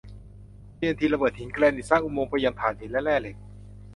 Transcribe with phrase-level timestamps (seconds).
[0.77, 3.35] ทีเอ็นทีระเบิดหินแกรนิตสร้างอุโมงค์ไปยังถ่านหินและแร่เหล็ก